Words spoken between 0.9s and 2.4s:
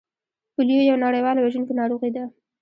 نړیواله وژونکې ناروغي ده